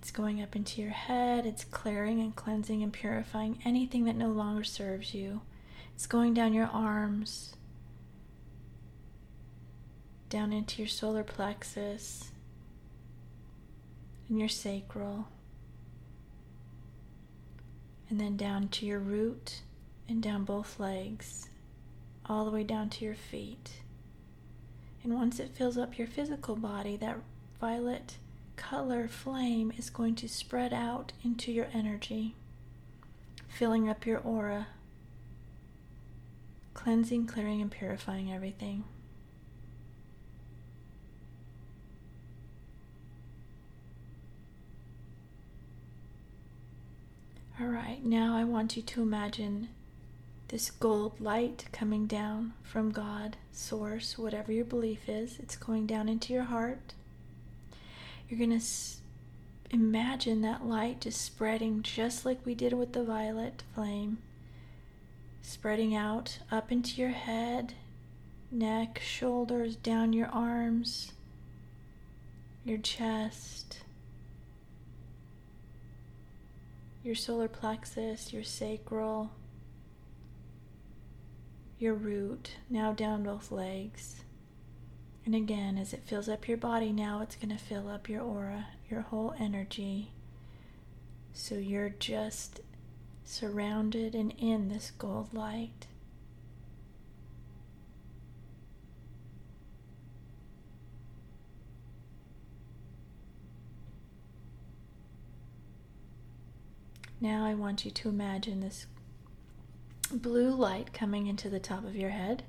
It's 0.07 0.15
going 0.15 0.41
up 0.41 0.55
into 0.55 0.81
your 0.81 0.91
head, 0.91 1.45
it's 1.45 1.65
clearing 1.65 2.21
and 2.21 2.33
cleansing 2.33 2.81
and 2.81 2.93
purifying 2.93 3.59
anything 3.65 4.05
that 4.05 4.15
no 4.15 4.29
longer 4.29 4.63
serves 4.63 5.13
you. 5.13 5.41
It's 5.95 6.07
going 6.07 6.33
down 6.33 6.53
your 6.53 6.67
arms, 6.67 7.57
down 10.29 10.53
into 10.53 10.81
your 10.81 10.87
solar 10.87 11.25
plexus, 11.25 12.31
and 14.29 14.39
your 14.39 14.47
sacral, 14.47 15.27
and 18.09 18.17
then 18.17 18.37
down 18.37 18.69
to 18.69 18.85
your 18.85 18.99
root 18.99 19.59
and 20.07 20.23
down 20.23 20.45
both 20.45 20.79
legs, 20.79 21.49
all 22.27 22.45
the 22.45 22.51
way 22.51 22.63
down 22.63 22.89
to 22.91 23.03
your 23.03 23.13
feet. 23.13 23.81
And 25.03 25.13
once 25.13 25.37
it 25.41 25.53
fills 25.53 25.77
up 25.77 25.97
your 25.97 26.07
physical 26.07 26.55
body, 26.55 26.95
that 26.95 27.17
violet 27.59 28.19
color 28.57 29.07
flame 29.07 29.71
is 29.77 29.89
going 29.89 30.15
to 30.15 30.27
spread 30.27 30.73
out 30.73 31.13
into 31.23 31.51
your 31.51 31.67
energy, 31.73 32.35
filling 33.47 33.87
up 33.87 34.05
your 34.05 34.19
aura, 34.19 34.67
cleansing, 36.73 37.27
clearing, 37.27 37.61
and 37.61 37.71
purifying 37.71 38.31
everything. 38.31 38.83
All 47.59 47.67
right, 47.67 48.03
now 48.03 48.35
I 48.35 48.43
want 48.43 48.75
you 48.75 48.83
to 48.83 49.01
imagine 49.01 49.69
this 50.49 50.69
gold 50.69 51.19
light 51.19 51.65
coming 51.71 52.05
down 52.05 52.53
from 52.63 52.91
God, 52.91 53.37
Source, 53.51 54.17
whatever 54.17 54.51
your 54.51 54.65
belief 54.65 55.09
is. 55.09 55.39
It's 55.39 55.55
going 55.55 55.87
down 55.87 56.07
into 56.07 56.33
your 56.33 56.43
heart 56.43 56.93
you're 58.27 58.37
going 58.37 58.49
to 58.49 58.57
s- 58.57 59.01
imagine 59.71 60.41
that 60.41 60.65
light 60.65 61.01
just 61.01 61.21
spreading 61.21 61.81
just 61.81 62.25
like 62.25 62.45
we 62.45 62.55
did 62.55 62.73
with 62.73 62.93
the 62.93 63.03
violet 63.03 63.63
flame, 63.73 64.17
spreading 65.41 65.95
out 65.95 66.39
up 66.51 66.71
into 66.71 66.99
your 67.01 67.11
head, 67.11 67.73
neck, 68.51 68.99
shoulders, 69.03 69.75
down 69.75 70.13
your 70.13 70.27
arms, 70.27 71.13
your 72.65 72.77
chest, 72.77 73.79
your 77.03 77.15
solar 77.15 77.47
plexus, 77.47 78.33
your 78.33 78.43
sacral, 78.43 79.31
your 81.79 81.93
root, 81.93 82.57
now 82.69 82.91
down 82.91 83.23
both 83.23 83.51
legs. 83.51 84.23
And 85.27 85.35
again, 85.35 85.77
as 85.77 85.91
it 85.91 86.05
fills 86.05 86.29
up 86.29 86.47
your 86.47 86.55
body, 86.55 86.93
now 86.93 87.19
it's 87.19 87.35
going 87.35 87.49
to 87.49 87.61
fill 87.61 87.89
up 87.89 88.07
your 88.07 88.21
aura, 88.21 88.67
your 88.89 89.01
whole 89.01 89.35
energy. 89.37 90.13
So 91.33 91.55
you're 91.55 91.89
just 91.89 92.61
surrounded 93.25 94.15
and 94.15 94.33
in 94.37 94.69
this 94.69 94.93
gold 94.97 95.33
light. 95.33 95.87
Now 107.19 107.45
I 107.45 107.53
want 107.53 107.83
you 107.83 107.91
to 107.91 108.07
imagine 108.07 108.61
this 108.61 108.85
blue 110.09 110.51
light 110.51 110.93
coming 110.93 111.27
into 111.27 111.49
the 111.49 111.59
top 111.59 111.83
of 111.83 111.97
your 111.97 112.11
head. 112.11 112.43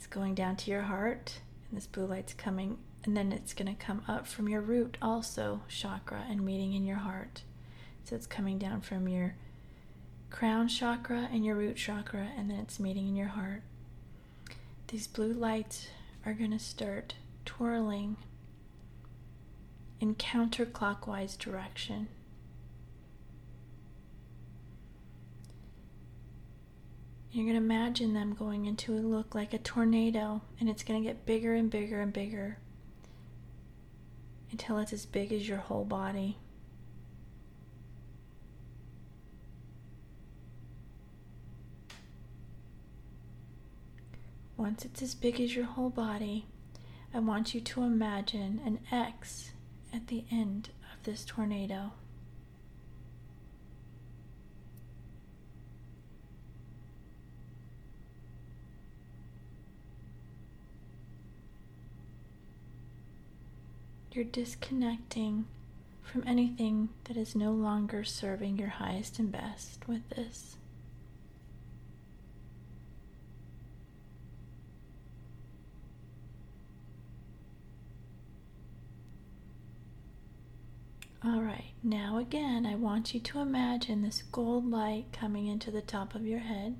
It's 0.00 0.06
going 0.06 0.34
down 0.34 0.56
to 0.56 0.70
your 0.70 0.80
heart, 0.80 1.40
and 1.68 1.76
this 1.76 1.86
blue 1.86 2.06
light's 2.06 2.32
coming, 2.32 2.78
and 3.04 3.14
then 3.14 3.32
it's 3.32 3.52
going 3.52 3.68
to 3.68 3.84
come 3.84 4.00
up 4.08 4.26
from 4.26 4.48
your 4.48 4.62
root 4.62 4.96
also 5.02 5.60
chakra 5.68 6.24
and 6.26 6.42
meeting 6.42 6.72
in 6.72 6.86
your 6.86 6.96
heart. 6.96 7.42
So 8.04 8.16
it's 8.16 8.26
coming 8.26 8.56
down 8.56 8.80
from 8.80 9.08
your 9.08 9.34
crown 10.30 10.68
chakra 10.68 11.28
and 11.30 11.44
your 11.44 11.54
root 11.54 11.76
chakra, 11.76 12.30
and 12.34 12.48
then 12.50 12.60
it's 12.60 12.80
meeting 12.80 13.08
in 13.08 13.14
your 13.14 13.28
heart. 13.28 13.60
These 14.88 15.06
blue 15.06 15.34
lights 15.34 15.88
are 16.24 16.32
going 16.32 16.52
to 16.52 16.58
start 16.58 17.16
twirling 17.44 18.16
in 20.00 20.14
counterclockwise 20.14 21.36
direction. 21.36 22.08
You're 27.32 27.44
going 27.44 27.56
to 27.56 27.64
imagine 27.64 28.12
them 28.12 28.34
going 28.34 28.66
into 28.66 28.92
a 28.92 28.98
look 28.98 29.36
like 29.36 29.54
a 29.54 29.58
tornado, 29.58 30.42
and 30.58 30.68
it's 30.68 30.82
going 30.82 31.00
to 31.00 31.08
get 31.08 31.26
bigger 31.26 31.54
and 31.54 31.70
bigger 31.70 32.00
and 32.00 32.12
bigger 32.12 32.58
until 34.50 34.78
it's 34.78 34.92
as 34.92 35.06
big 35.06 35.32
as 35.32 35.48
your 35.48 35.58
whole 35.58 35.84
body. 35.84 36.38
Once 44.56 44.84
it's 44.84 45.00
as 45.00 45.14
big 45.14 45.40
as 45.40 45.54
your 45.54 45.64
whole 45.64 45.88
body, 45.88 46.46
I 47.14 47.20
want 47.20 47.54
you 47.54 47.60
to 47.60 47.82
imagine 47.82 48.60
an 48.66 48.80
X 48.90 49.52
at 49.92 50.08
the 50.08 50.24
end 50.30 50.70
of 50.92 51.04
this 51.04 51.24
tornado. 51.24 51.92
You're 64.12 64.24
disconnecting 64.24 65.46
from 66.02 66.24
anything 66.26 66.88
that 67.04 67.16
is 67.16 67.36
no 67.36 67.52
longer 67.52 68.02
serving 68.02 68.58
your 68.58 68.68
highest 68.68 69.18
and 69.20 69.30
best 69.30 69.86
with 69.86 70.08
this. 70.10 70.56
All 81.22 81.42
right, 81.42 81.72
now 81.82 82.18
again, 82.18 82.66
I 82.66 82.74
want 82.74 83.12
you 83.14 83.20
to 83.20 83.40
imagine 83.40 84.02
this 84.02 84.22
gold 84.32 84.68
light 84.68 85.04
coming 85.12 85.46
into 85.46 85.70
the 85.70 85.82
top 85.82 86.14
of 86.14 86.26
your 86.26 86.40
head. 86.40 86.76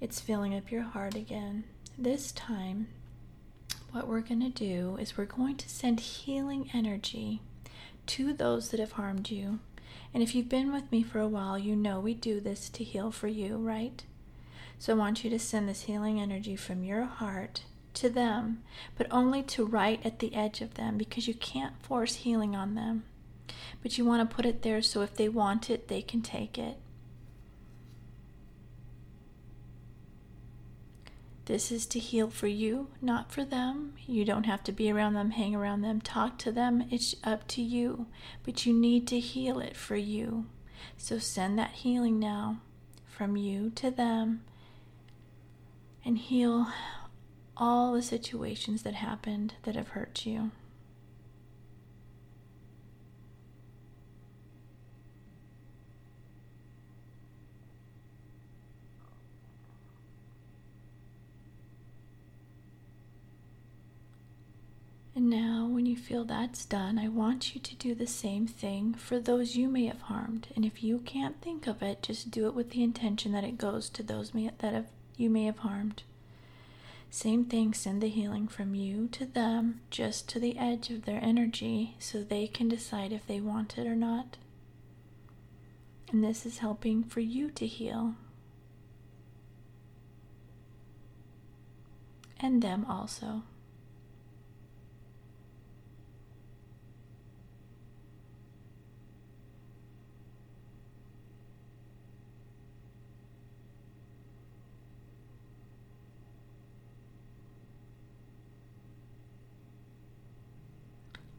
It's 0.00 0.18
filling 0.18 0.56
up 0.56 0.72
your 0.72 0.82
heart 0.82 1.14
again. 1.14 1.64
This 1.96 2.32
time, 2.32 2.88
what 3.92 4.08
we're 4.08 4.20
going 4.20 4.40
to 4.40 4.48
do 4.48 4.96
is 4.98 5.16
we're 5.16 5.26
going 5.26 5.56
to 5.56 5.68
send 5.68 6.00
healing 6.00 6.70
energy 6.72 7.40
to 8.06 8.32
those 8.32 8.70
that 8.70 8.80
have 8.80 8.92
harmed 8.92 9.30
you. 9.30 9.60
And 10.14 10.22
if 10.22 10.34
you've 10.34 10.48
been 10.48 10.72
with 10.72 10.90
me 10.90 11.02
for 11.02 11.20
a 11.20 11.28
while, 11.28 11.58
you 11.58 11.76
know 11.76 12.00
we 12.00 12.14
do 12.14 12.40
this 12.40 12.68
to 12.70 12.84
heal 12.84 13.10
for 13.10 13.28
you, 13.28 13.56
right? 13.56 14.02
So 14.78 14.94
I 14.94 14.96
want 14.96 15.22
you 15.22 15.30
to 15.30 15.38
send 15.38 15.68
this 15.68 15.82
healing 15.82 16.20
energy 16.20 16.56
from 16.56 16.84
your 16.84 17.04
heart 17.04 17.64
to 17.94 18.08
them, 18.08 18.62
but 18.96 19.06
only 19.10 19.42
to 19.42 19.64
right 19.64 20.00
at 20.04 20.18
the 20.18 20.34
edge 20.34 20.62
of 20.62 20.74
them 20.74 20.96
because 20.96 21.28
you 21.28 21.34
can't 21.34 21.80
force 21.82 22.16
healing 22.16 22.56
on 22.56 22.74
them. 22.74 23.04
But 23.82 23.98
you 23.98 24.04
want 24.04 24.28
to 24.28 24.34
put 24.34 24.46
it 24.46 24.62
there 24.62 24.80
so 24.80 25.02
if 25.02 25.14
they 25.14 25.28
want 25.28 25.68
it, 25.68 25.88
they 25.88 26.00
can 26.00 26.22
take 26.22 26.58
it. 26.58 26.78
This 31.46 31.72
is 31.72 31.86
to 31.86 31.98
heal 31.98 32.30
for 32.30 32.46
you, 32.46 32.88
not 33.00 33.32
for 33.32 33.44
them. 33.44 33.94
You 34.06 34.24
don't 34.24 34.46
have 34.46 34.62
to 34.64 34.72
be 34.72 34.92
around 34.92 35.14
them, 35.14 35.32
hang 35.32 35.54
around 35.56 35.82
them, 35.82 36.00
talk 36.00 36.38
to 36.38 36.52
them. 36.52 36.86
It's 36.90 37.16
up 37.24 37.48
to 37.48 37.62
you. 37.62 38.06
But 38.44 38.64
you 38.64 38.72
need 38.72 39.08
to 39.08 39.18
heal 39.18 39.58
it 39.58 39.76
for 39.76 39.96
you. 39.96 40.46
So 40.96 41.18
send 41.18 41.58
that 41.58 41.72
healing 41.72 42.20
now 42.20 42.60
from 43.06 43.36
you 43.36 43.70
to 43.70 43.90
them 43.90 44.42
and 46.04 46.16
heal 46.18 46.68
all 47.56 47.92
the 47.92 48.02
situations 48.02 48.82
that 48.82 48.94
happened 48.94 49.54
that 49.64 49.76
have 49.76 49.88
hurt 49.88 50.24
you. 50.24 50.52
And 65.14 65.28
now, 65.28 65.68
when 65.70 65.81
you 65.92 65.98
feel 65.98 66.24
that's 66.24 66.64
done, 66.64 66.98
I 66.98 67.08
want 67.08 67.54
you 67.54 67.60
to 67.60 67.74
do 67.74 67.94
the 67.94 68.06
same 68.06 68.46
thing 68.46 68.94
for 68.94 69.20
those 69.20 69.56
you 69.56 69.68
may 69.68 69.84
have 69.84 70.00
harmed. 70.00 70.48
And 70.56 70.64
if 70.64 70.82
you 70.82 71.00
can't 71.00 71.38
think 71.42 71.66
of 71.66 71.82
it, 71.82 72.02
just 72.02 72.30
do 72.30 72.46
it 72.46 72.54
with 72.54 72.70
the 72.70 72.82
intention 72.82 73.32
that 73.32 73.44
it 73.44 73.58
goes 73.58 73.90
to 73.90 74.02
those 74.02 74.32
may, 74.32 74.50
that 74.58 74.72
have, 74.72 74.86
you 75.18 75.28
may 75.28 75.44
have 75.44 75.58
harmed. 75.58 76.02
Same 77.10 77.44
thing, 77.44 77.74
send 77.74 78.02
the 78.02 78.08
healing 78.08 78.48
from 78.48 78.74
you 78.74 79.06
to 79.08 79.26
them, 79.26 79.82
just 79.90 80.30
to 80.30 80.40
the 80.40 80.58
edge 80.58 80.88
of 80.88 81.04
their 81.04 81.22
energy, 81.22 81.94
so 81.98 82.22
they 82.22 82.46
can 82.46 82.70
decide 82.70 83.12
if 83.12 83.26
they 83.26 83.38
want 83.38 83.76
it 83.76 83.86
or 83.86 83.94
not. 83.94 84.38
And 86.10 86.24
this 86.24 86.46
is 86.46 86.58
helping 86.58 87.04
for 87.04 87.20
you 87.20 87.50
to 87.50 87.66
heal. 87.66 88.14
And 92.40 92.62
them 92.62 92.86
also. 92.88 93.42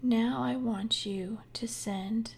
Now 0.06 0.44
I 0.44 0.58
want 0.58 1.06
you 1.06 1.40
to 1.54 1.66
send 1.66 2.36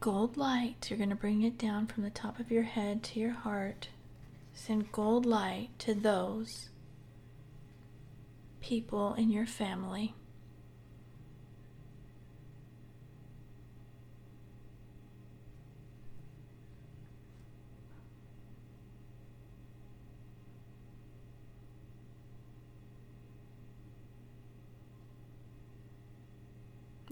gold 0.00 0.38
light. 0.38 0.88
You're 0.88 0.96
going 0.96 1.10
to 1.10 1.14
bring 1.14 1.42
it 1.42 1.58
down 1.58 1.86
from 1.86 2.04
the 2.04 2.10
top 2.10 2.40
of 2.40 2.50
your 2.50 2.62
head 2.62 3.02
to 3.02 3.20
your 3.20 3.32
heart. 3.32 3.88
Send 4.54 4.92
gold 4.92 5.26
light 5.26 5.68
to 5.80 5.92
those 5.92 6.70
people 8.62 9.12
in 9.12 9.30
your 9.30 9.44
family 9.44 10.14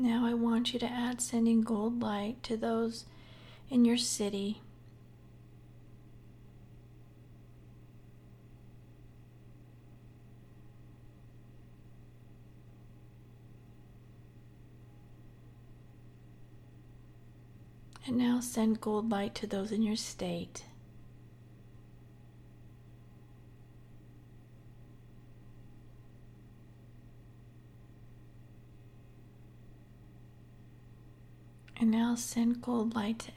Now 0.01 0.25
I 0.27 0.33
want 0.33 0.73
you 0.73 0.79
to 0.79 0.87
add 0.87 1.21
sending 1.21 1.63
gold 1.63 2.01
light 2.01 2.41
to 2.45 2.57
those 2.57 3.05
in 3.69 3.85
your 3.85 3.97
city. 3.97 4.63
And 18.07 18.17
now 18.17 18.39
send 18.39 18.81
gold 18.81 19.11
light 19.11 19.35
to 19.35 19.49
those 19.49 19.73
in 19.73 19.83
your 19.83 19.97
state. 19.97 20.63
And 31.81 31.93
now 31.93 32.17
send 32.17 32.61
gold 32.61 32.95
light 32.97 33.21
to 33.21 33.33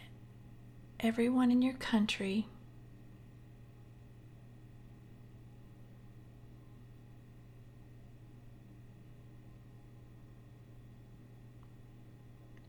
everyone 1.00 1.52
in 1.52 1.62
your 1.62 1.76
country. 1.76 2.48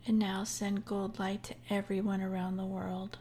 And 0.07 0.19
now 0.19 0.45
send 0.45 0.85
gold 0.85 1.19
light 1.19 1.45
to 1.45 1.55
everyone 1.71 2.21
around 2.21 2.59
the 2.59 2.67
world. 2.67 3.19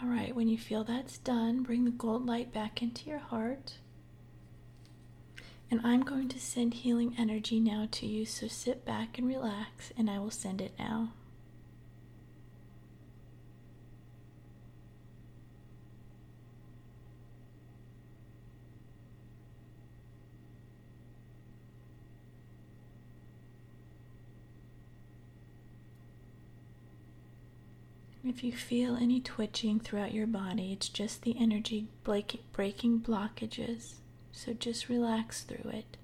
All 0.00 0.08
right, 0.08 0.27
when 0.38 0.46
you 0.46 0.56
feel 0.56 0.84
that's 0.84 1.18
done, 1.18 1.64
bring 1.64 1.84
the 1.84 1.90
gold 1.90 2.24
light 2.24 2.52
back 2.52 2.80
into 2.80 3.10
your 3.10 3.18
heart. 3.18 3.78
And 5.68 5.80
I'm 5.82 6.02
going 6.02 6.28
to 6.28 6.38
send 6.38 6.74
healing 6.74 7.16
energy 7.18 7.58
now 7.58 7.88
to 7.90 8.06
you, 8.06 8.24
so 8.24 8.46
sit 8.46 8.84
back 8.84 9.18
and 9.18 9.26
relax, 9.26 9.92
and 9.98 10.08
I 10.08 10.20
will 10.20 10.30
send 10.30 10.60
it 10.60 10.74
now. 10.78 11.08
If 28.24 28.42
you 28.42 28.52
feel 28.52 28.96
any 28.96 29.20
twitching 29.20 29.80
throughout 29.80 30.12
your 30.12 30.26
body, 30.26 30.72
it's 30.72 30.88
just 30.88 31.22
the 31.22 31.36
energy 31.38 31.86
breaking 32.04 33.00
blockages. 33.00 33.94
So 34.32 34.52
just 34.52 34.88
relax 34.88 35.42
through 35.42 35.70
it. 35.70 35.96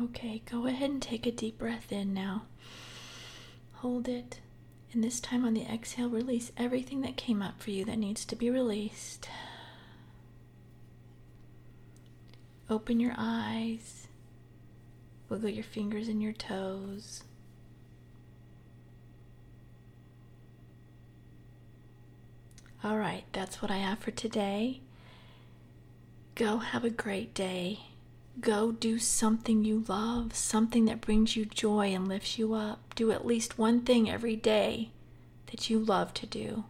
Okay, 0.00 0.42
go 0.50 0.66
ahead 0.66 0.90
and 0.90 1.00
take 1.00 1.24
a 1.24 1.30
deep 1.30 1.58
breath 1.58 1.92
in 1.92 2.12
now. 2.12 2.44
Hold 3.74 4.08
it. 4.08 4.40
And 4.92 5.04
this 5.04 5.20
time 5.20 5.44
on 5.44 5.54
the 5.54 5.62
exhale, 5.62 6.08
release 6.08 6.50
everything 6.56 7.00
that 7.02 7.16
came 7.16 7.42
up 7.42 7.62
for 7.62 7.70
you 7.70 7.84
that 7.84 7.98
needs 7.98 8.24
to 8.26 8.36
be 8.36 8.50
released. 8.50 9.28
Open 12.68 12.98
your 12.98 13.14
eyes. 13.16 14.08
Wiggle 15.28 15.50
your 15.50 15.64
fingers 15.64 16.08
and 16.08 16.22
your 16.22 16.32
toes. 16.32 17.22
All 22.82 22.98
right, 22.98 23.24
that's 23.32 23.62
what 23.62 23.70
I 23.70 23.78
have 23.78 24.00
for 24.00 24.10
today. 24.10 24.80
Go 26.34 26.58
have 26.58 26.84
a 26.84 26.90
great 26.90 27.32
day. 27.32 27.80
Go 28.40 28.72
do 28.72 28.98
something 28.98 29.64
you 29.64 29.84
love, 29.86 30.34
something 30.34 30.86
that 30.86 31.00
brings 31.00 31.36
you 31.36 31.44
joy 31.44 31.94
and 31.94 32.08
lifts 32.08 32.36
you 32.36 32.52
up. 32.52 32.94
Do 32.94 33.12
at 33.12 33.26
least 33.26 33.58
one 33.58 33.82
thing 33.82 34.10
every 34.10 34.34
day 34.34 34.90
that 35.50 35.70
you 35.70 35.78
love 35.78 36.12
to 36.14 36.26
do. 36.26 36.64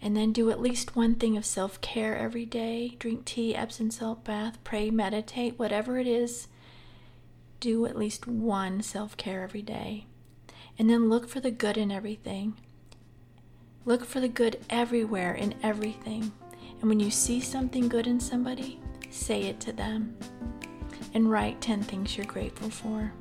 And 0.00 0.16
then 0.16 0.32
do 0.32 0.50
at 0.50 0.60
least 0.60 0.96
one 0.96 1.14
thing 1.14 1.36
of 1.36 1.46
self 1.46 1.80
care 1.80 2.18
every 2.18 2.44
day. 2.44 2.96
Drink 2.98 3.24
tea, 3.24 3.54
Epsom 3.54 3.92
salt 3.92 4.24
bath, 4.24 4.58
pray, 4.64 4.90
meditate, 4.90 5.56
whatever 5.56 5.98
it 5.98 6.08
is. 6.08 6.48
Do 7.60 7.86
at 7.86 7.96
least 7.96 8.26
one 8.26 8.82
self 8.82 9.16
care 9.16 9.44
every 9.44 9.62
day. 9.62 10.06
And 10.76 10.90
then 10.90 11.08
look 11.08 11.28
for 11.28 11.38
the 11.38 11.52
good 11.52 11.76
in 11.76 11.92
everything. 11.92 12.54
Look 13.84 14.04
for 14.04 14.18
the 14.18 14.28
good 14.28 14.58
everywhere 14.68 15.34
in 15.34 15.54
everything. 15.62 16.32
And 16.80 16.88
when 16.88 16.98
you 16.98 17.12
see 17.12 17.40
something 17.40 17.88
good 17.88 18.08
in 18.08 18.18
somebody, 18.18 18.80
say 19.10 19.42
it 19.42 19.60
to 19.60 19.72
them 19.72 20.16
and 21.14 21.30
write 21.30 21.60
10 21.60 21.82
things 21.82 22.16
you're 22.16 22.26
grateful 22.26 22.70
for. 22.70 23.12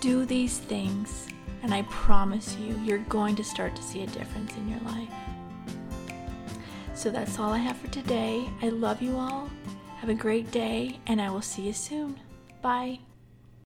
Do 0.00 0.24
these 0.24 0.58
things, 0.58 1.28
and 1.62 1.74
I 1.74 1.82
promise 1.82 2.56
you, 2.56 2.78
you're 2.84 2.98
going 2.98 3.36
to 3.36 3.44
start 3.44 3.74
to 3.76 3.82
see 3.82 4.02
a 4.02 4.06
difference 4.06 4.54
in 4.56 4.68
your 4.68 4.80
life. 4.80 5.12
So 6.94 7.10
that's 7.10 7.38
all 7.38 7.52
I 7.52 7.58
have 7.58 7.76
for 7.76 7.88
today. 7.88 8.48
I 8.62 8.70
love 8.70 9.00
you 9.00 9.16
all. 9.16 9.48
Have 9.98 10.10
a 10.10 10.14
great 10.14 10.50
day, 10.50 10.98
and 11.06 11.20
I 11.20 11.30
will 11.30 11.42
see 11.42 11.62
you 11.62 11.72
soon. 11.72 12.18
Bye. 12.62 13.00